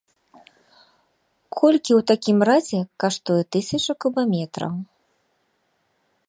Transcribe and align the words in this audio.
Колькі 1.59 1.91
ў 1.99 2.01
такім 2.11 2.37
разе 2.49 2.79
каштуе 3.05 3.39
тысяча 3.57 3.93
кубаметраў? 4.07 4.73